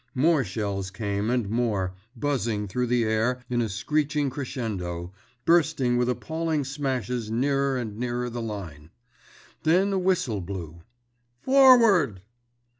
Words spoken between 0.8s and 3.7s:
came, and more, buzzing through the air in a